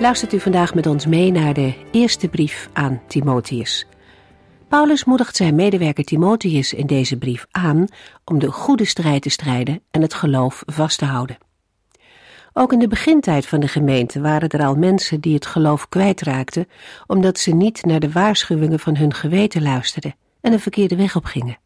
[0.00, 3.86] Luistert u vandaag met ons mee naar de eerste brief aan Timotheus.
[4.68, 7.86] Paulus moedigt zijn medewerker Timotheus in deze brief aan
[8.24, 11.38] om de goede strijd te strijden en het geloof vast te houden.
[12.52, 16.68] Ook in de begintijd van de gemeente waren er al mensen die het geloof kwijtraakten
[17.06, 21.24] omdat ze niet naar de waarschuwingen van hun geweten luisterden en een verkeerde weg op
[21.24, 21.58] gingen.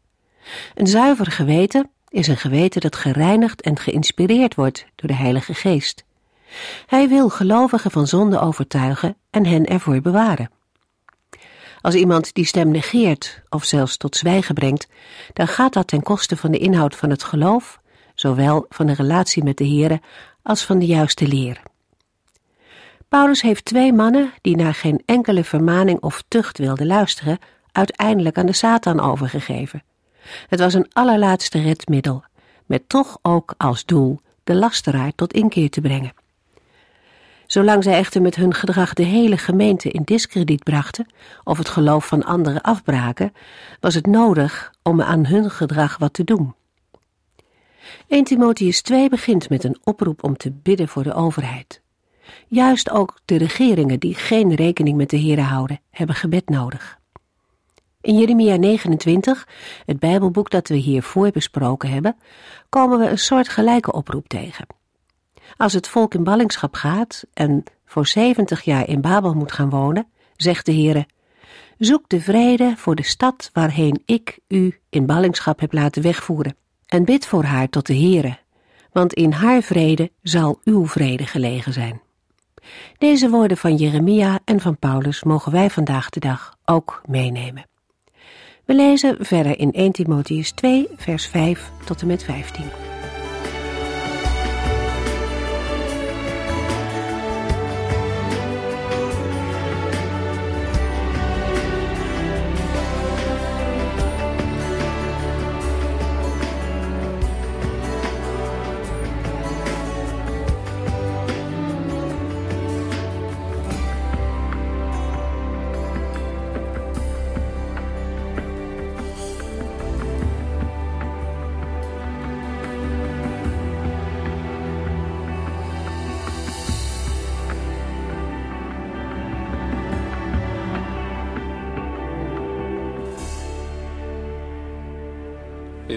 [0.73, 6.05] Een zuiver geweten is een geweten dat gereinigd en geïnspireerd wordt door de Heilige Geest.
[6.85, 10.49] Hij wil gelovigen van zonde overtuigen en hen ervoor bewaren.
[11.81, 14.87] Als iemand die stem negeert of zelfs tot zwijgen brengt,
[15.33, 17.79] dan gaat dat ten koste van de inhoud van het geloof,
[18.15, 20.01] zowel van de relatie met de Here
[20.43, 21.61] als van de juiste leer.
[23.09, 27.39] Paulus heeft twee mannen die naar geen enkele vermaning of tucht wilden luisteren,
[27.71, 29.83] uiteindelijk aan de Satan overgegeven.
[30.47, 32.23] Het was een allerlaatste redmiddel,
[32.65, 36.13] met toch ook als doel de lasteraar tot inkeer te brengen.
[37.47, 41.07] Zolang zij echter met hun gedrag de hele gemeente in diskrediet brachten
[41.43, 43.33] of het geloof van anderen afbraken,
[43.79, 46.53] was het nodig om aan hun gedrag wat te doen.
[48.07, 51.81] 1 Timotheus 2 begint met een oproep om te bidden voor de overheid.
[52.47, 56.99] Juist ook de regeringen die geen rekening met de Here houden, hebben gebed nodig.
[58.01, 59.47] In Jeremia 29,
[59.85, 62.17] het Bijbelboek dat we hiervoor besproken hebben,
[62.69, 64.65] komen we een soort gelijke oproep tegen.
[65.57, 70.07] Als het volk in ballingschap gaat en voor zeventig jaar in Babel moet gaan wonen,
[70.35, 71.05] zegt de Heere,
[71.77, 76.55] zoek de vrede voor de stad waarheen ik u in ballingschap heb laten wegvoeren,
[76.85, 78.37] en bid voor haar tot de Heere,
[78.91, 82.01] want in haar vrede zal uw vrede gelegen zijn.
[82.97, 87.65] Deze woorden van Jeremia en van Paulus mogen wij vandaag de dag ook meenemen.
[88.65, 92.94] We lezen verder in 1 Timotheus 2, vers 5 tot en met 15.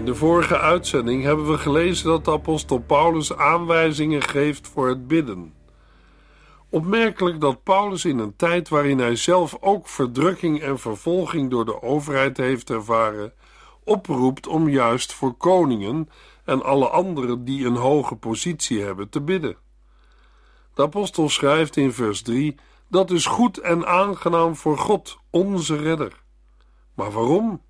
[0.08, 5.54] De vorige uitzending hebben we gelezen dat de apostel Paulus aanwijzingen geeft voor het bidden.
[6.70, 11.82] Opmerkelijk dat Paulus in een tijd waarin hij zelf ook verdrukking en vervolging door de
[11.82, 13.32] overheid heeft ervaren,
[13.84, 16.08] oproept om juist voor koningen
[16.44, 19.56] en alle anderen die een hoge positie hebben te bidden.
[20.74, 22.56] De apostel schrijft in vers 3:
[22.88, 26.22] Dat is goed en aangenaam voor God, onze redder.
[26.94, 27.66] Maar waarom?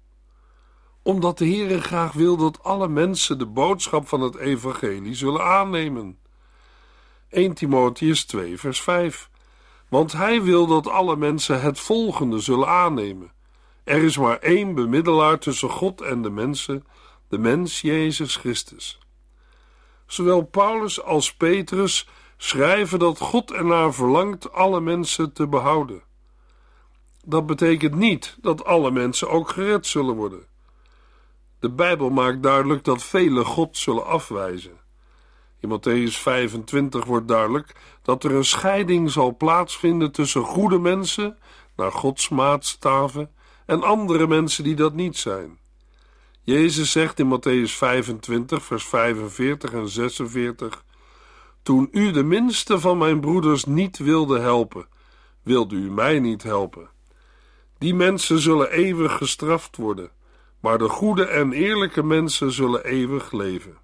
[1.09, 6.19] Omdat de Heere graag wil dat alle mensen de boodschap van het evangelie zullen aannemen.
[7.29, 9.31] 1 Timotheus 2 vers 5
[9.89, 13.33] Want hij wil dat alle mensen het volgende zullen aannemen.
[13.85, 16.85] Er is maar één bemiddelaar tussen God en de mensen,
[17.29, 18.99] de mens Jezus Christus.
[20.07, 26.03] Zowel Paulus als Petrus schrijven dat God ernaar verlangt alle mensen te behouden.
[27.25, 30.57] Dat betekent niet dat alle mensen ook gered zullen worden.
[31.61, 34.81] De Bijbel maakt duidelijk dat velen God zullen afwijzen.
[35.61, 37.73] In Matthäus 25 wordt duidelijk
[38.03, 41.39] dat er een scheiding zal plaatsvinden tussen goede mensen,
[41.77, 43.31] naar Gods maatstaven,
[43.67, 45.59] en andere mensen die dat niet zijn.
[46.43, 50.85] Jezus zegt in Matthäus 25, vers 45 en 46:
[51.63, 54.87] Toen u de minste van mijn broeders niet wilde helpen,
[55.43, 56.91] wilde u mij niet helpen.
[57.79, 60.11] Die mensen zullen eeuwig gestraft worden
[60.61, 63.77] maar de goede en eerlijke mensen zullen eeuwig leven.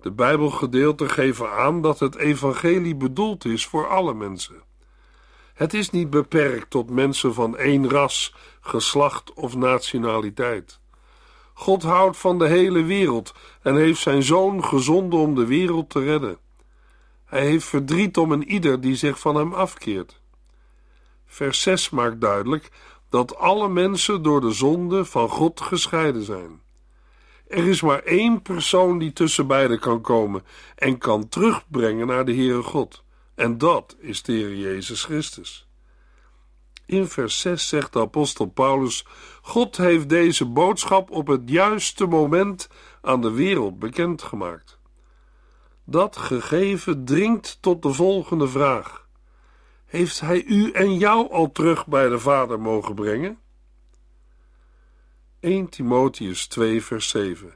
[0.00, 4.62] De Bijbelgedeelten geven aan dat het evangelie bedoeld is voor alle mensen.
[5.54, 10.80] Het is niet beperkt tot mensen van één ras, geslacht of nationaliteit.
[11.54, 16.00] God houdt van de hele wereld en heeft zijn zoon gezonden om de wereld te
[16.04, 16.38] redden.
[17.24, 20.20] Hij heeft verdriet om een ieder die zich van hem afkeert.
[21.26, 22.70] Vers 6 maakt duidelijk
[23.10, 26.60] dat alle mensen door de zonde van God gescheiden zijn.
[27.48, 30.44] Er is maar één persoon die tussen beiden kan komen
[30.74, 33.04] en kan terugbrengen naar de Heere God.
[33.34, 35.68] En dat is de Jezus Christus.
[36.86, 39.06] In vers 6 zegt de apostel Paulus:
[39.42, 42.68] God heeft deze boodschap op het juiste moment
[43.02, 44.78] aan de wereld bekendgemaakt.
[45.84, 49.07] Dat gegeven dringt tot de volgende vraag:
[49.88, 53.38] Heeft Hij u en jou al terug bij de Vader mogen brengen?
[55.40, 57.54] 1 Timotheus 2, vers 7.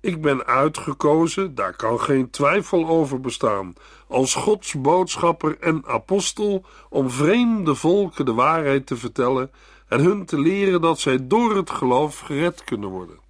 [0.00, 3.74] Ik ben uitgekozen, daar kan geen twijfel over bestaan,
[4.08, 9.50] als Gods boodschapper en apostel om vreemde volken de waarheid te vertellen
[9.88, 13.21] en hun te leren dat zij door het geloof gered kunnen worden.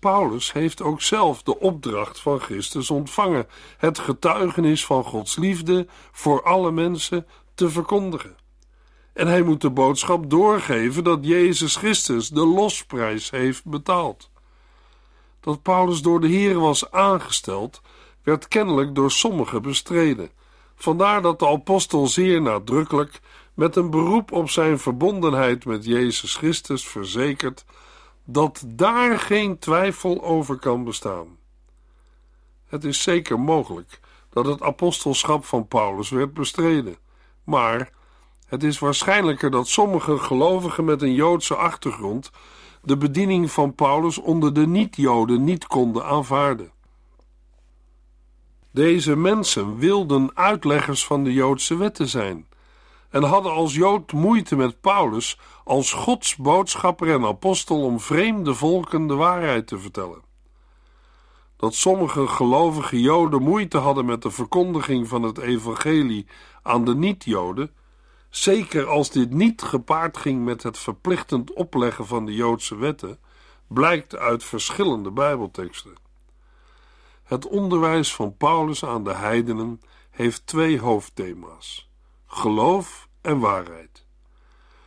[0.00, 3.46] Paulus heeft ook zelf de opdracht van Christus ontvangen
[3.78, 8.36] het getuigenis van Gods liefde voor alle mensen te verkondigen.
[9.12, 14.30] En hij moet de boodschap doorgeven dat Jezus Christus de losprijs heeft betaald.
[15.40, 17.80] Dat Paulus door de Heer was aangesteld,
[18.22, 20.30] werd kennelijk door sommigen bestreden.
[20.74, 23.20] Vandaar dat de apostel zeer nadrukkelijk
[23.54, 27.64] met een beroep op zijn verbondenheid met Jezus Christus verzekert
[28.32, 31.38] dat daar geen twijfel over kan bestaan.
[32.66, 34.00] Het is zeker mogelijk
[34.30, 36.96] dat het apostelschap van Paulus werd bestreden,
[37.44, 37.90] maar
[38.46, 42.30] het is waarschijnlijker dat sommige gelovigen met een Joodse achtergrond
[42.82, 46.72] de bediening van Paulus onder de niet-Joden niet konden aanvaarden.
[48.70, 52.46] Deze mensen wilden uitleggers van de Joodse wetten zijn
[53.10, 59.06] en hadden als Jood moeite met Paulus als Gods boodschapper en apostel om vreemde volken
[59.06, 60.22] de waarheid te vertellen.
[61.56, 66.26] Dat sommige gelovige Joden moeite hadden met de verkondiging van het evangelie
[66.62, 67.70] aan de niet-Joden,
[68.30, 73.18] zeker als dit niet gepaard ging met het verplichtend opleggen van de Joodse wetten,
[73.66, 75.94] blijkt uit verschillende Bijbelteksten.
[77.22, 79.80] Het onderwijs van Paulus aan de heidenen
[80.10, 81.89] heeft twee hoofdthema's:
[82.32, 84.06] geloof en waarheid.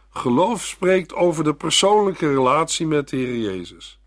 [0.10, 4.00] Geloof spreekt over de persoonlijke relatie met de Heer Jezus.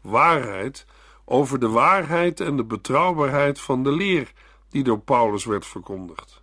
[0.00, 0.86] Waarheid
[1.24, 4.32] over de waarheid en de betrouwbaarheid van de leer
[4.68, 6.42] die door Paulus werd verkondigd.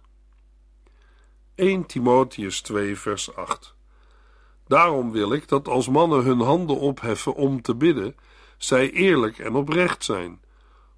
[1.55, 3.75] 1 Timotheus 2 vers 8
[4.67, 8.15] Daarom wil ik dat als mannen hun handen opheffen om te bidden,
[8.57, 10.41] zij eerlijk en oprecht zijn,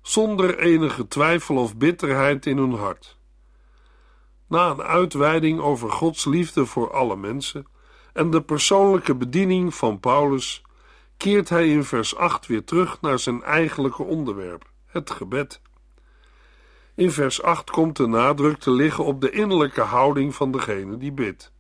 [0.02, 3.20] zonder enige twijfel of bitterheid in hun hart.
[4.52, 7.66] Na een uitweiding over Gods liefde voor alle mensen
[8.14, 10.62] en de persoonlijke bediening van Paulus,
[11.18, 15.62] keert hij in vers 8 weer terug naar zijn eigenlijke onderwerp, het gebed.
[16.96, 21.12] In vers 8 komt de nadruk te liggen op de innerlijke houding van degene die
[21.12, 21.52] bidt.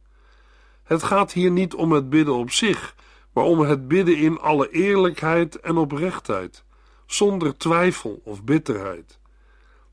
[0.83, 2.95] Het gaat hier niet om het bidden op zich,
[3.33, 6.63] maar om het bidden in alle eerlijkheid en oprechtheid,
[7.05, 9.20] zonder twijfel of bitterheid.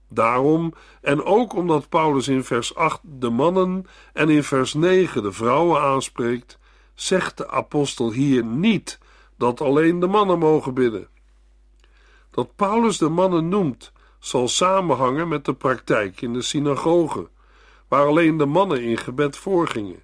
[0.09, 5.33] Daarom, en ook omdat Paulus in vers 8 de mannen en in vers 9 de
[5.33, 6.59] vrouwen aanspreekt,
[6.95, 8.99] zegt de apostel hier niet
[9.37, 11.09] dat alleen de mannen mogen bidden.
[12.31, 17.29] Dat Paulus de mannen noemt, zal samenhangen met de praktijk in de synagoge,
[17.89, 20.03] waar alleen de mannen in gebed voorgingen.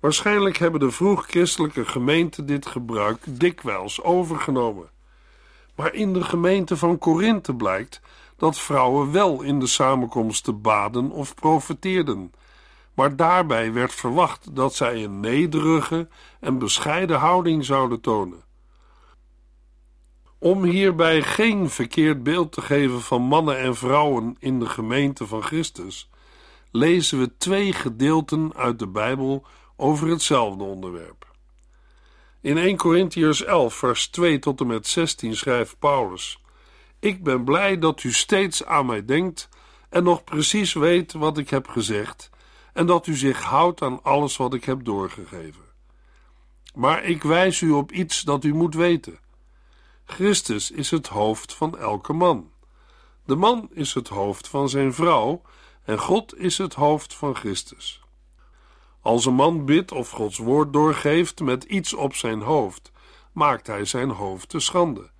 [0.00, 4.90] Waarschijnlijk hebben de vroeg-christelijke gemeenten dit gebruik dikwijls overgenomen.
[5.74, 8.00] Maar in de gemeente van Korinthe blijkt
[8.42, 12.32] dat vrouwen wel in de samenkomsten baden of profeteerden,
[12.94, 16.08] maar daarbij werd verwacht dat zij een nederige
[16.40, 18.44] en bescheiden houding zouden tonen.
[20.38, 25.42] Om hierbij geen verkeerd beeld te geven van mannen en vrouwen in de gemeente van
[25.42, 26.10] Christus,
[26.70, 29.46] lezen we twee gedeelten uit de Bijbel
[29.76, 31.26] over hetzelfde onderwerp.
[32.40, 36.41] In 1 Corinthiërs 11, vers 2 tot en met 16 schrijft Paulus:
[37.02, 39.48] Ik ben blij dat u steeds aan mij denkt
[39.88, 42.30] en nog precies weet wat ik heb gezegd,
[42.72, 45.64] en dat u zich houdt aan alles wat ik heb doorgegeven.
[46.74, 49.18] Maar ik wijs u op iets dat u moet weten.
[50.04, 52.50] Christus is het hoofd van elke man.
[53.24, 55.42] De man is het hoofd van zijn vrouw
[55.84, 58.02] en God is het hoofd van Christus.
[59.00, 62.92] Als een man bidt of Gods woord doorgeeft met iets op zijn hoofd,
[63.32, 65.10] maakt hij zijn hoofd te schande.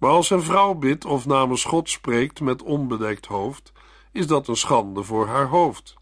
[0.00, 3.72] Maar als een vrouw bidt of namens God spreekt met onbedekt hoofd,
[4.12, 5.94] is dat een schande voor haar hoofd.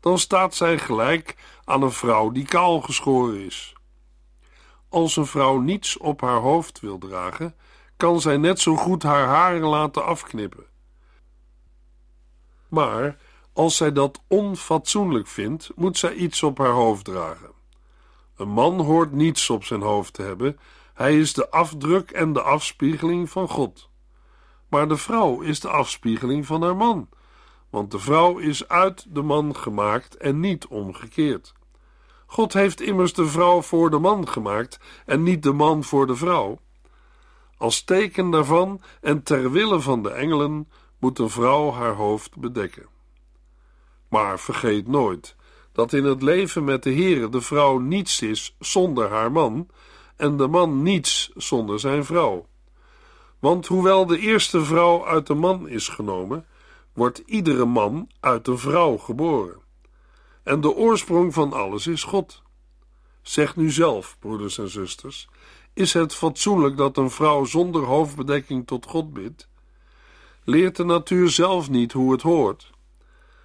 [0.00, 3.74] Dan staat zij gelijk aan een vrouw die kaal geschoren is.
[4.88, 7.54] Als een vrouw niets op haar hoofd wil dragen,
[7.96, 10.66] kan zij net zo goed haar haren laten afknippen.
[12.68, 13.16] Maar
[13.52, 17.50] als zij dat onfatsoenlijk vindt, moet zij iets op haar hoofd dragen.
[18.36, 20.58] Een man hoort niets op zijn hoofd te hebben,
[21.02, 23.88] hij is de afdruk en de afspiegeling van God.
[24.68, 27.08] Maar de vrouw is de afspiegeling van haar man,
[27.70, 31.52] want de vrouw is uit de man gemaakt en niet omgekeerd.
[32.26, 36.16] God heeft immers de vrouw voor de man gemaakt en niet de man voor de
[36.16, 36.58] vrouw.
[37.56, 40.68] Als teken daarvan en ter wille van de engelen
[40.98, 42.86] moet een vrouw haar hoofd bedekken.
[44.08, 45.36] Maar vergeet nooit
[45.72, 49.68] dat in het leven met de Heere de vrouw niets is zonder haar man
[50.22, 52.46] en de man niets zonder zijn vrouw.
[53.38, 56.46] Want hoewel de eerste vrouw uit de man is genomen,
[56.92, 59.60] wordt iedere man uit een vrouw geboren.
[60.42, 62.42] En de oorsprong van alles is God.
[63.22, 65.28] Zeg nu zelf, broeders en zusters,
[65.74, 69.48] is het fatsoenlijk dat een vrouw zonder hoofdbedekking tot God bidt?
[70.44, 72.70] Leert de natuur zelf niet hoe het hoort?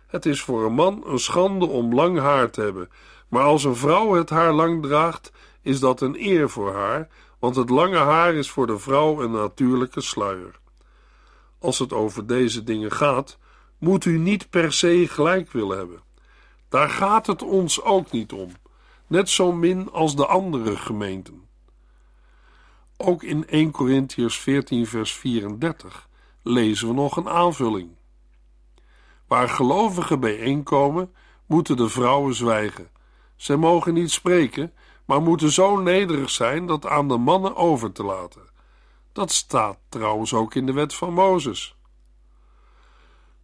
[0.08, 2.90] Het is voor een man een schande om lang haar te hebben,
[3.28, 5.32] maar als een vrouw het haar lang draagt,
[5.68, 7.08] is dat een eer voor haar,
[7.40, 10.60] want het lange haar is voor de vrouw een natuurlijke sluier.
[11.60, 13.38] Als het over deze dingen gaat,
[13.78, 16.02] moet u niet per se gelijk willen hebben.
[16.70, 18.52] Daar gaat het ons ook niet om,
[19.08, 21.48] net zo min als de andere gemeenten.
[22.98, 26.10] Ook in 1 Corinthians 14, vers 34
[26.42, 27.90] lezen we nog een aanvulling.
[29.28, 31.14] Waar gelovigen bijeenkomen,
[31.46, 32.90] moeten de vrouwen zwijgen.
[33.36, 34.74] Zij mogen niet spreken,
[35.08, 38.42] maar moeten zo nederig zijn dat aan de mannen over te laten.
[39.12, 41.76] Dat staat trouwens ook in de wet van Mozes.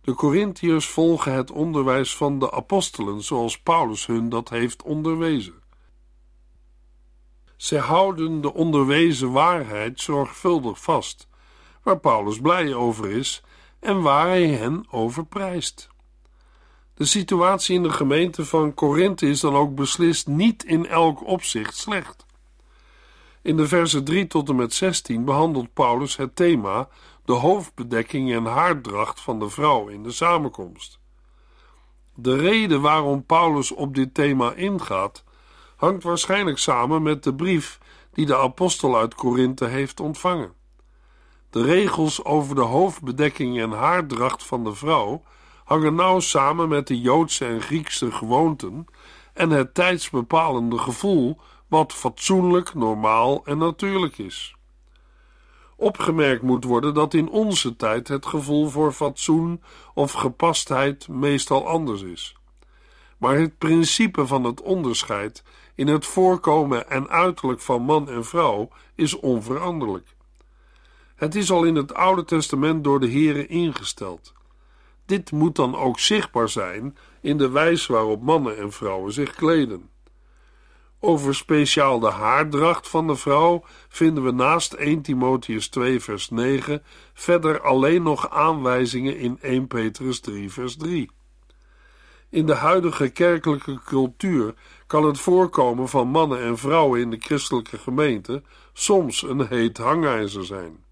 [0.01, 5.62] De Corinthiërs volgen het onderwijs van de apostelen zoals Paulus hun dat heeft onderwezen.
[7.55, 11.27] Zij houden de onderwezen waarheid zorgvuldig vast,
[11.84, 13.43] waar Paulus blij over is
[13.79, 15.92] en waar hij hen over prijst.
[17.03, 21.77] De situatie in de gemeente van Korinthe is dan ook beslist niet in elk opzicht
[21.77, 22.25] slecht.
[23.41, 26.88] In de versen 3 tot en met 16 behandelt Paulus het thema
[27.25, 31.00] de hoofdbedekking en haardracht van de vrouw in de samenkomst.
[32.15, 35.24] De reden waarom Paulus op dit thema ingaat,
[35.75, 37.79] hangt waarschijnlijk samen met de brief
[38.13, 40.53] die de apostel uit Korinthe heeft ontvangen.
[41.50, 45.24] De regels over de hoofdbedekking en haardracht van de vrouw
[45.74, 48.86] hangen nauw samen met de Joodse en Griekse gewoonten
[49.34, 51.38] en het tijdsbepalende gevoel
[51.68, 54.56] wat fatsoenlijk, normaal en natuurlijk is.
[55.75, 59.62] Opgemerkt moet worden dat in onze tijd het gevoel voor fatsoen
[59.94, 62.36] of gepastheid meestal anders is.
[63.18, 65.44] Maar het principe van het onderscheid
[65.75, 70.15] in het voorkomen en uiterlijk van man en vrouw is onveranderlijk.
[71.15, 74.34] Het is al in het Oude Testament door de Here ingesteld.
[75.05, 79.89] Dit moet dan ook zichtbaar zijn in de wijze waarop mannen en vrouwen zich kleden.
[81.00, 86.83] Over speciaal de haardracht van de vrouw vinden we naast 1 Timotheus 2 vers 9
[87.13, 91.12] verder alleen nog aanwijzingen in 1 Petrus 3 vers 3.
[92.29, 94.53] In de huidige kerkelijke cultuur
[94.88, 98.43] kan het voorkomen van mannen en vrouwen in de christelijke gemeente
[98.74, 100.83] soms een heet hangijzer zijn.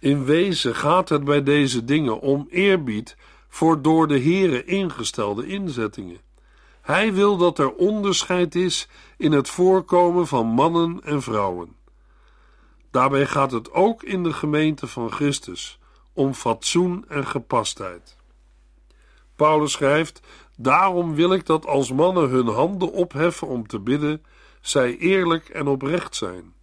[0.00, 3.16] In wezen gaat het bij deze dingen om eerbied
[3.48, 6.20] voor door de Here ingestelde inzettingen.
[6.80, 11.76] Hij wil dat er onderscheid is in het voorkomen van mannen en vrouwen.
[12.90, 15.78] Daarbij gaat het ook in de gemeente van Christus
[16.12, 18.16] om fatsoen en gepastheid.
[19.36, 20.20] Paulus schrijft:
[20.56, 24.22] Daarom wil ik dat als mannen hun handen opheffen om te bidden,
[24.60, 26.54] zij eerlijk en oprecht zijn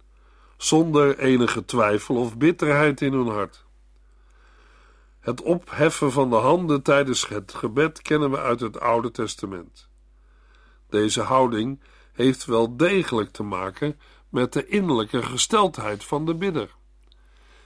[0.58, 3.64] zonder enige twijfel of bitterheid in hun hart.
[5.20, 9.88] Het opheffen van de handen tijdens het gebed kennen we uit het Oude Testament.
[10.88, 11.80] Deze houding
[12.12, 16.76] heeft wel degelijk te maken met de innerlijke gesteldheid van de bidder.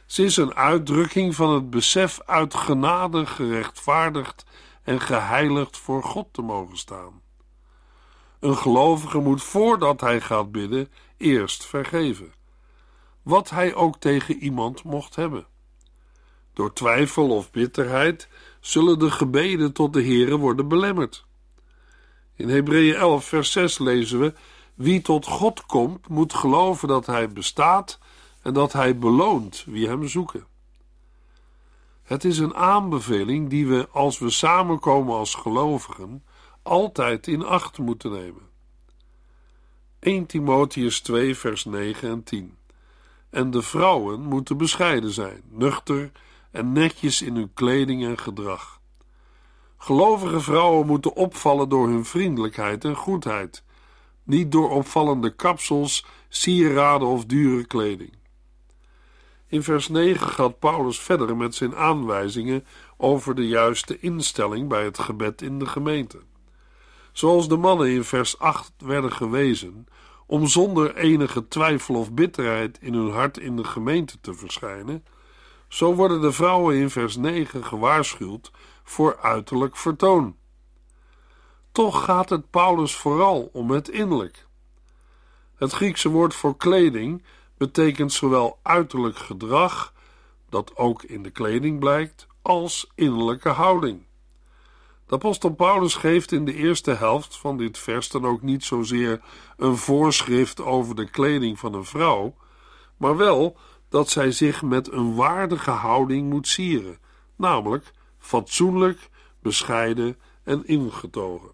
[0.06, 4.44] Ze is een uitdrukking van het besef uit genade gerechtvaardigd
[4.82, 7.22] en geheiligd voor God te mogen staan.
[8.40, 12.32] Een gelovige moet voordat hij gaat bidden eerst vergeven
[13.22, 15.46] wat hij ook tegen iemand mocht hebben.
[16.52, 18.28] Door twijfel of bitterheid
[18.60, 21.24] zullen de gebeden tot de Heere worden belemmerd.
[22.36, 24.34] In Hebreeën 11, vers 6 lezen we:
[24.74, 27.98] Wie tot God komt, moet geloven dat Hij bestaat
[28.42, 30.46] en dat Hij beloont wie Hem zoeken.
[32.02, 36.24] Het is een aanbeveling die we, als we samenkomen als gelovigen,
[36.62, 38.50] altijd in acht moeten nemen.
[39.98, 42.56] 1 Timotheus 2, vers 9 en 10
[43.32, 46.10] en de vrouwen moeten bescheiden zijn, nuchter
[46.50, 48.80] en netjes in hun kleding en gedrag.
[49.78, 53.64] Gelovige vrouwen moeten opvallen door hun vriendelijkheid en goedheid,
[54.22, 58.12] niet door opvallende kapsels, sieraden of dure kleding.
[59.46, 62.64] In vers 9 gaat Paulus verder met zijn aanwijzingen
[62.96, 66.18] over de juiste instelling bij het gebed in de gemeente.
[67.12, 69.86] Zoals de mannen in vers 8 werden gewezen
[70.26, 75.04] om zonder enige twijfel of bitterheid in hun hart in de gemeente te verschijnen,
[75.68, 78.50] zo worden de vrouwen in vers 9 gewaarschuwd
[78.84, 80.36] voor uiterlijk vertoon.
[81.72, 84.46] Toch gaat het Paulus vooral om het innerlijk.
[85.54, 87.22] Het Griekse woord voor kleding
[87.56, 89.92] betekent zowel uiterlijk gedrag,
[90.48, 94.04] dat ook in de kleding blijkt, als innerlijke houding.
[95.12, 99.20] De apostel Paulus geeft in de eerste helft van dit vers dan ook niet zozeer
[99.56, 102.34] een voorschrift over de kleding van een vrouw,
[102.96, 103.56] maar wel
[103.88, 106.98] dat zij zich met een waardige houding moet sieren,
[107.36, 109.10] namelijk fatsoenlijk,
[109.42, 111.52] bescheiden en ingetogen.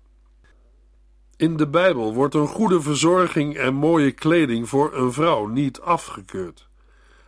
[1.37, 6.69] In de Bijbel wordt een goede verzorging en mooie kleding voor een vrouw niet afgekeurd.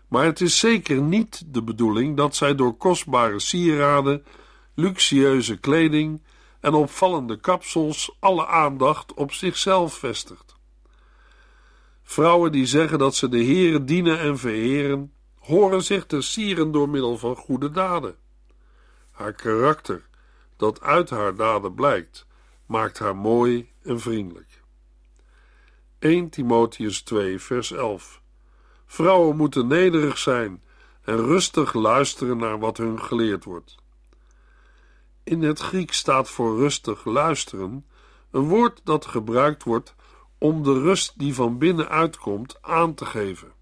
[0.08, 4.24] Maar het is zeker niet de bedoeling dat zij door kostbare sieraden,
[4.80, 6.22] luxueuze kleding
[6.60, 10.56] en opvallende kapsels alle aandacht op zichzelf vestigt.
[12.02, 16.88] Vrouwen die zeggen dat ze de Heeren dienen en vereren, horen zich te sieren door
[16.88, 18.16] middel van goede daden.
[19.10, 20.02] Haar karakter,
[20.56, 22.26] dat uit haar daden blijkt,
[22.66, 24.62] maakt haar mooi en vriendelijk.
[25.98, 28.20] 1 Timotheus 2, vers 11.
[28.86, 30.62] Vrouwen moeten nederig zijn
[31.02, 33.79] en rustig luisteren naar wat hun geleerd wordt.
[35.30, 37.86] In het Griek staat voor rustig luisteren
[38.30, 39.94] een woord dat gebruikt wordt
[40.38, 43.52] om de rust die van binnen uitkomt aan te geven.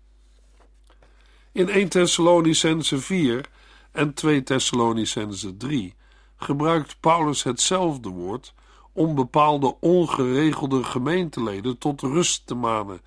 [1.52, 3.48] In 1 Thessalonicense 4
[3.92, 5.94] en 2 Thessalonicense 3
[6.36, 8.54] gebruikt Paulus hetzelfde woord
[8.92, 13.00] om bepaalde ongeregelde gemeenteleden tot rust te manen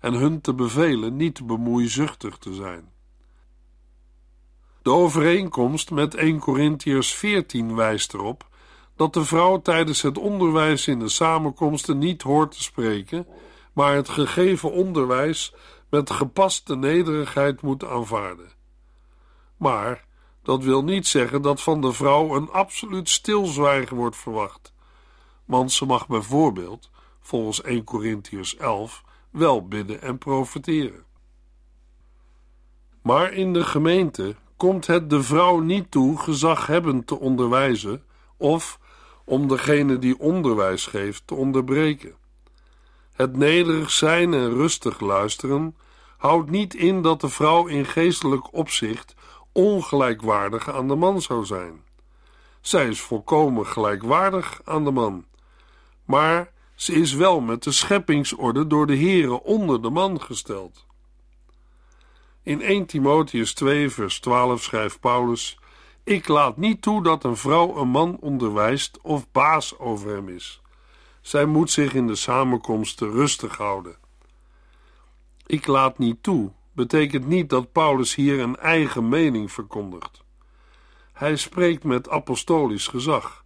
[0.00, 2.97] en hun te bevelen niet bemoeizuchtig te zijn.
[4.82, 8.46] De overeenkomst met 1 Corinthiërs 14 wijst erop
[8.96, 13.26] dat de vrouw tijdens het onderwijs in de samenkomsten niet hoort te spreken,
[13.72, 15.54] maar het gegeven onderwijs
[15.90, 18.52] met gepaste nederigheid moet aanvaarden.
[19.56, 20.04] Maar
[20.42, 24.72] dat wil niet zeggen dat van de vrouw een absoluut stilzwijgen wordt verwacht,
[25.44, 31.04] want ze mag bijvoorbeeld, volgens 1 Corinthiërs 11, wel bidden en profeteren.
[33.02, 38.02] Maar in de gemeente komt het de vrouw niet toe gezaghebbend te onderwijzen
[38.36, 38.78] of
[39.24, 42.14] om degene die onderwijs geeft te onderbreken.
[43.12, 45.76] Het nederig zijn en rustig luisteren
[46.16, 49.14] houdt niet in dat de vrouw in geestelijk opzicht
[49.52, 51.82] ongelijkwaardig aan de man zou zijn.
[52.60, 55.24] Zij is volkomen gelijkwaardig aan de man,
[56.04, 60.86] maar ze is wel met de scheppingsorde door de Here onder de man gesteld.
[62.48, 65.58] In 1 Timotheus 2, vers 12 schrijft Paulus:
[66.04, 70.60] Ik laat niet toe dat een vrouw een man onderwijst of baas over hem is.
[71.20, 73.96] Zij moet zich in de samenkomsten rustig houden.
[75.46, 80.24] Ik laat niet toe betekent niet dat Paulus hier een eigen mening verkondigt.
[81.12, 83.44] Hij spreekt met apostolisch gezag.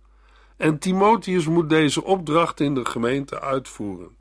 [0.56, 4.16] En Timotheus moet deze opdracht in de gemeente uitvoeren.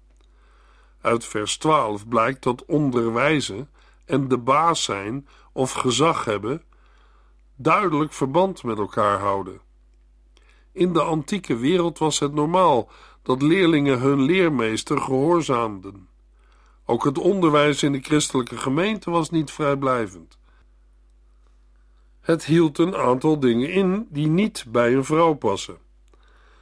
[1.02, 3.70] Uit vers 12 blijkt dat onderwijzen
[4.12, 6.64] en de baas zijn of gezag hebben
[7.56, 9.62] duidelijk verband met elkaar houden.
[10.72, 12.90] In de antieke wereld was het normaal
[13.22, 16.08] dat leerlingen hun leermeester gehoorzaamden.
[16.86, 20.40] Ook het onderwijs in de christelijke gemeente was niet vrijblijvend.
[22.22, 25.78] Het hield een aantal dingen in die niet bij een vrouw passen.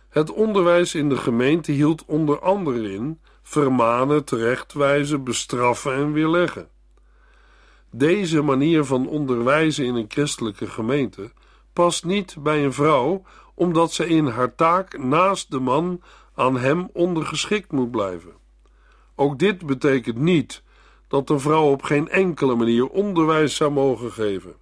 [0.10, 6.70] Het onderwijs in de gemeente hield onder andere in vermanen, terechtwijzen, bestraffen en weerleggen.
[7.92, 11.32] Deze manier van onderwijzen in een christelijke gemeente
[11.74, 13.22] past niet bij een vrouw,
[13.54, 16.02] omdat ze in haar taak naast de man
[16.36, 18.32] aan hem ondergeschikt moet blijven.
[19.16, 20.64] Ook dit betekent niet
[21.08, 24.54] dat een vrouw op geen enkele manier onderwijs zou mogen geven.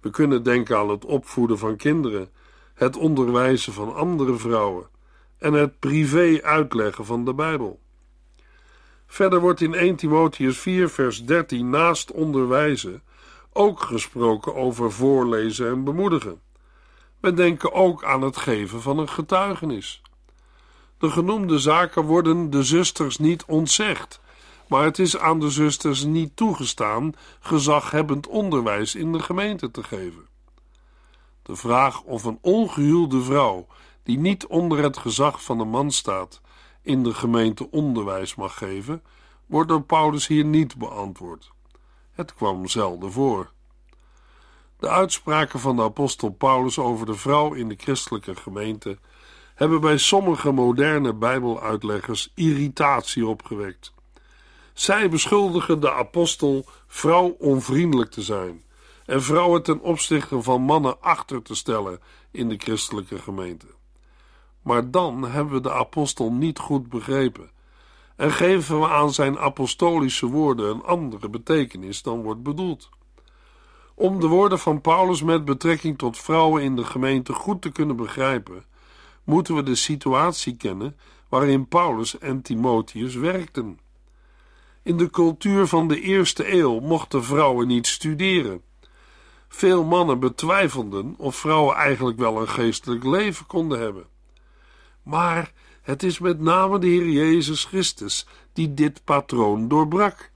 [0.00, 2.28] We kunnen denken aan het opvoeden van kinderen,
[2.74, 4.86] het onderwijzen van andere vrouwen
[5.38, 7.80] en het privé uitleggen van de Bijbel.
[9.06, 13.02] Verder wordt in 1 Timotheus 4, vers 13 naast onderwijzen
[13.52, 16.40] ook gesproken over voorlezen en bemoedigen.
[17.20, 20.02] We denken ook aan het geven van een getuigenis.
[20.98, 24.20] De genoemde zaken worden de zusters niet ontzegd,
[24.68, 30.26] maar het is aan de zusters niet toegestaan gezaghebbend onderwijs in de gemeente te geven.
[31.42, 33.66] De vraag of een ongehuwde vrouw
[34.02, 36.40] die niet onder het gezag van de man staat,
[36.84, 39.02] in de gemeente onderwijs mag geven,
[39.46, 41.50] wordt door Paulus hier niet beantwoord.
[42.12, 43.52] Het kwam zelden voor.
[44.78, 48.98] De uitspraken van de apostel Paulus over de vrouw in de christelijke gemeente
[49.54, 53.92] hebben bij sommige moderne Bijbeluitleggers irritatie opgewekt.
[54.72, 58.64] Zij beschuldigen de apostel vrouw onvriendelijk te zijn
[59.06, 63.66] en vrouwen ten opzichte van mannen achter te stellen in de christelijke gemeente.
[64.64, 67.50] Maar dan hebben we de apostel niet goed begrepen
[68.16, 72.88] en geven we aan zijn apostolische woorden een andere betekenis dan wordt bedoeld.
[73.94, 77.96] Om de woorden van Paulus met betrekking tot vrouwen in de gemeente goed te kunnen
[77.96, 78.64] begrijpen,
[79.24, 80.96] moeten we de situatie kennen
[81.28, 83.78] waarin Paulus en Timotheus werkten.
[84.82, 88.62] In de cultuur van de eerste eeuw mochten vrouwen niet studeren.
[89.48, 94.06] Veel mannen betwijfelden of vrouwen eigenlijk wel een geestelijk leven konden hebben.
[95.04, 100.30] Maar het is met name de Heer Jezus Christus die dit patroon doorbrak.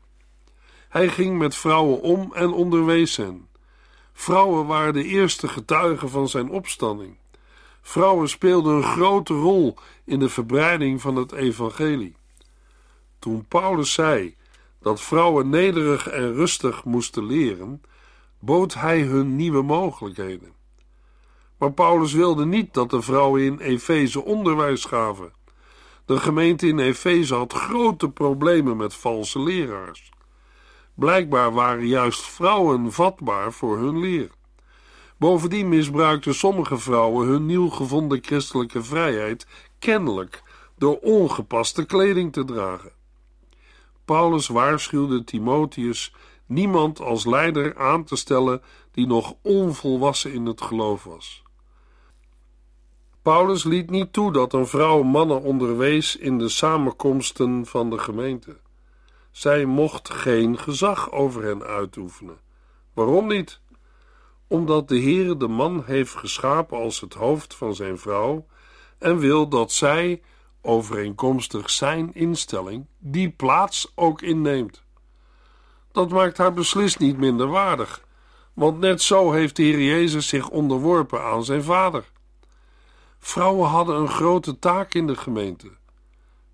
[0.88, 3.48] Hij ging met vrouwen om en onderwees hen.
[4.12, 7.16] Vrouwen waren de eerste getuigen van zijn opstanding.
[7.82, 12.16] Vrouwen speelden een grote rol in de verbreiding van het evangelie.
[13.18, 14.36] Toen Paulus zei
[14.80, 17.82] dat vrouwen nederig en rustig moesten leren,
[18.38, 20.57] bood hij hun nieuwe mogelijkheden.
[21.58, 25.32] Maar Paulus wilde niet dat de vrouwen in Efeze onderwijs gaven.
[26.04, 30.10] De gemeente in Efeze had grote problemen met valse leraars.
[30.94, 34.30] Blijkbaar waren juist vrouwen vatbaar voor hun leer.
[35.16, 39.46] Bovendien misbruikten sommige vrouwen hun nieuw gevonden christelijke vrijheid
[39.78, 40.42] kennelijk
[40.76, 42.92] door ongepaste kleding te dragen.
[44.04, 46.14] Paulus waarschuwde Timotheus
[46.46, 51.42] niemand als leider aan te stellen die nog onvolwassen in het geloof was.
[53.28, 58.56] Paulus liet niet toe dat een vrouw mannen onderwees in de samenkomsten van de gemeente.
[59.30, 62.38] Zij mocht geen gezag over hen uitoefenen.
[62.92, 63.60] Waarom niet?
[64.46, 68.46] Omdat de Heere de man heeft geschapen als het hoofd van zijn vrouw
[68.98, 70.22] en wil dat zij,
[70.62, 74.82] overeenkomstig zijn instelling, die plaats ook inneemt.
[75.92, 78.04] Dat maakt haar beslist niet minder waardig,
[78.52, 82.16] want net zo heeft de Heer Jezus zich onderworpen aan zijn Vader.
[83.18, 85.70] Vrouwen hadden een grote taak in de gemeente.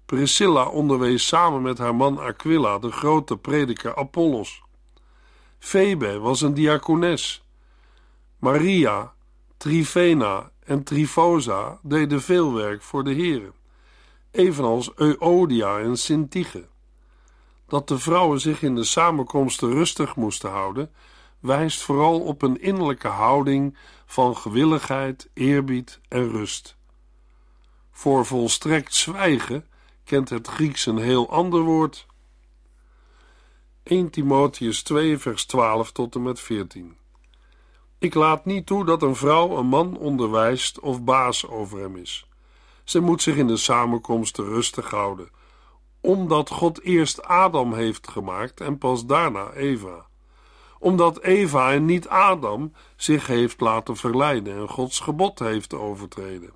[0.07, 4.62] Priscilla onderwees samen met haar man Aquila de grote prediker Apollos.
[5.59, 7.44] Febe was een diakones.
[8.38, 9.12] Maria,
[9.57, 13.55] Trifena en Trifosa deden veel werk voor de heren,
[14.31, 16.66] evenals Euodia en Sintige.
[17.66, 20.90] Dat de vrouwen zich in de samenkomsten rustig moesten houden,
[21.40, 23.77] wijst vooral op een innerlijke houding
[24.14, 26.77] van gewilligheid, eerbied en rust.
[27.90, 29.66] Voor volstrekt zwijgen
[30.05, 32.07] kent het Grieks een heel ander woord.
[33.83, 36.96] 1 Timotheus 2, vers 12 tot en met 14.
[37.98, 42.27] Ik laat niet toe dat een vrouw een man onderwijst of baas over hem is.
[42.85, 45.29] Zij moet zich in de samenkomsten rustig houden,
[46.00, 50.07] omdat God eerst Adam heeft gemaakt en pas daarna Eva.
[50.85, 56.51] Omdat Eva en niet Adam zich heeft laten verleiden en Gods gebod heeft overtreden.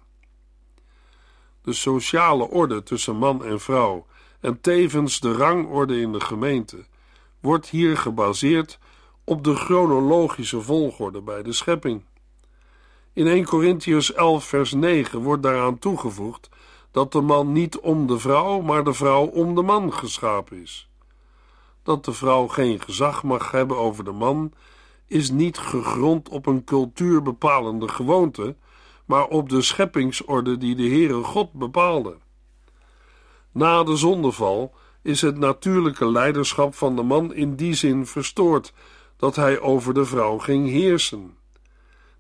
[1.63, 4.07] De sociale orde tussen man en vrouw
[4.41, 6.85] en tevens de rangorde in de gemeente
[7.41, 8.79] wordt hier gebaseerd
[9.25, 12.05] op de chronologische volgorde bij de schepping.
[13.13, 16.49] In 1 Corinthians 11, vers 9 wordt daaraan toegevoegd
[16.91, 20.88] dat de man niet om de vrouw, maar de vrouw om de man geschapen is.
[21.89, 24.53] Dat de vrouw geen gezag mag hebben over de man,
[25.07, 28.57] is niet gegrond op een cultuurbepalende gewoonte,
[29.05, 32.17] maar op de scheppingsorde die de Heere God bepaalde.
[33.53, 38.73] Na de zondeval is het natuurlijke leiderschap van de man in die zin verstoord
[39.17, 41.37] dat hij over de vrouw ging heersen.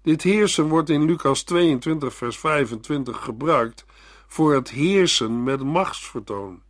[0.02, 3.84] Dit heersen wordt in Lucas 22, vers 25 gebruikt
[4.26, 6.62] voor het heersen met machtsvertoon.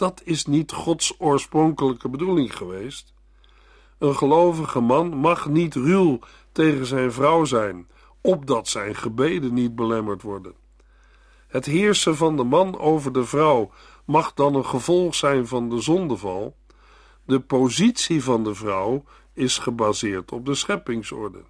[0.00, 3.14] Dat is niet Gods oorspronkelijke bedoeling geweest.
[3.98, 6.18] Een gelovige man mag niet ruw
[6.52, 7.88] tegen zijn vrouw zijn,
[8.20, 10.54] opdat zijn gebeden niet belemmerd worden.
[11.48, 13.70] Het heersen van de man over de vrouw
[14.04, 16.56] mag dan een gevolg zijn van de zondeval.
[17.24, 21.42] De positie van de vrouw is gebaseerd op de scheppingsorde.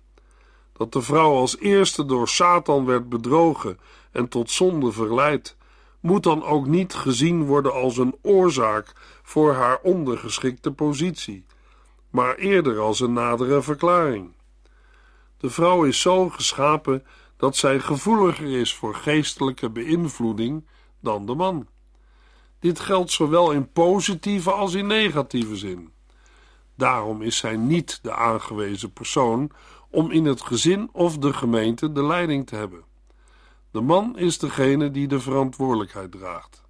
[0.72, 3.78] Dat de vrouw als eerste door Satan werd bedrogen
[4.12, 5.56] en tot zonde verleid,
[6.00, 11.44] moet dan ook niet gezien worden als een oorzaak voor haar ondergeschikte positie,
[12.10, 14.32] maar eerder als een nadere verklaring.
[15.38, 17.04] De vrouw is zo geschapen
[17.36, 20.66] dat zij gevoeliger is voor geestelijke beïnvloeding
[21.00, 21.66] dan de man.
[22.58, 25.92] Dit geldt zowel in positieve als in negatieve zin.
[26.76, 29.50] Daarom is zij niet de aangewezen persoon
[29.90, 32.84] om in het gezin of de gemeente de leiding te hebben.
[33.70, 36.62] De man is degene die de verantwoordelijkheid draagt.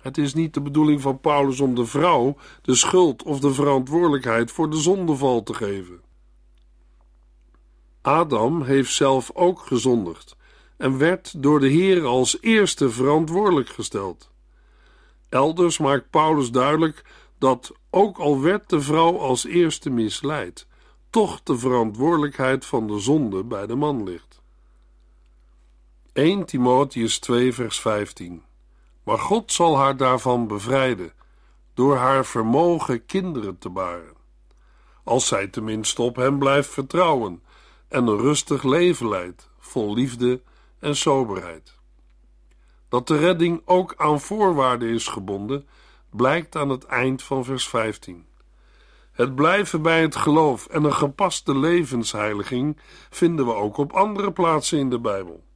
[0.00, 4.50] Het is niet de bedoeling van Paulus om de vrouw de schuld of de verantwoordelijkheid
[4.50, 6.00] voor de zondeval te geven.
[8.02, 10.36] Adam heeft zelf ook gezondigd
[10.76, 14.30] en werd door de Heer als eerste verantwoordelijk gesteld.
[15.28, 17.04] Elders maakt Paulus duidelijk
[17.38, 20.66] dat, ook al werd de vrouw als eerste misleid,
[21.10, 24.39] toch de verantwoordelijkheid van de zonde bij de man ligt.
[26.20, 28.42] 1 Timotheus 2 vers 15
[29.04, 31.12] Maar God zal haar daarvan bevrijden,
[31.74, 34.14] door haar vermogen kinderen te baren.
[35.04, 37.42] Als zij tenminste op hem blijft vertrouwen
[37.88, 40.42] en een rustig leven leidt, vol liefde
[40.78, 41.74] en soberheid.
[42.88, 45.68] Dat de redding ook aan voorwaarden is gebonden,
[46.10, 48.26] blijkt aan het eind van vers 15.
[49.12, 52.76] Het blijven bij het geloof en een gepaste levensheiliging
[53.10, 55.48] vinden we ook op andere plaatsen in de Bijbel.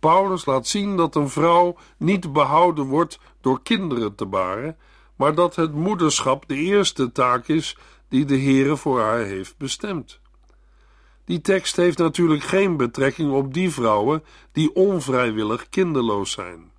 [0.00, 4.76] Paulus laat zien dat een vrouw niet behouden wordt door kinderen te baren,
[5.16, 7.76] maar dat het moederschap de eerste taak is
[8.08, 10.20] die de Heere voor haar heeft bestemd.
[11.24, 16.70] Die tekst heeft natuurlijk geen betrekking op die vrouwen die onvrijwillig kinderloos zijn.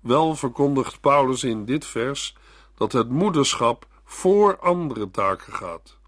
[0.00, 2.36] Wel verkondigt Paulus in dit vers
[2.74, 6.00] dat het moederschap voor andere taken gaat.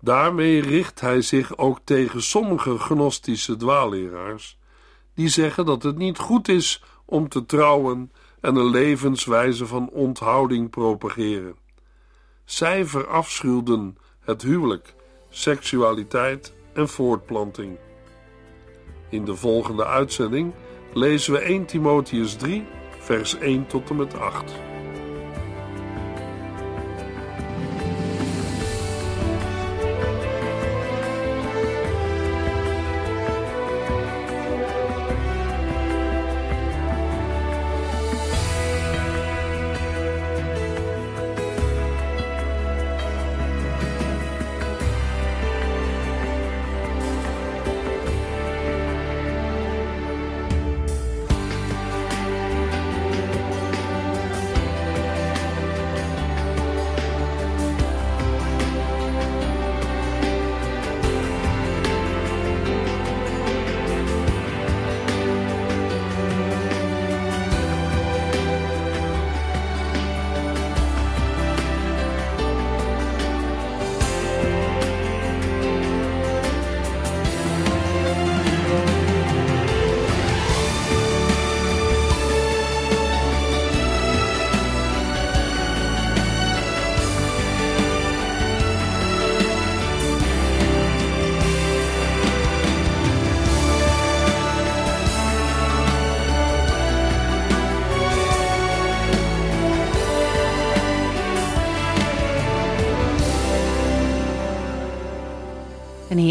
[0.00, 4.58] Daarmee richt hij zich ook tegen sommige gnostische dwaalleraars,
[5.14, 10.70] die zeggen dat het niet goed is om te trouwen en een levenswijze van onthouding
[10.70, 11.56] propageren.
[12.44, 14.94] Zij verafschuwden het huwelijk,
[15.28, 17.78] seksualiteit en voortplanting.
[19.10, 20.52] In de volgende uitzending
[20.92, 22.66] lezen we 1 Timotheus 3,
[22.98, 24.52] vers 1 tot en met 8.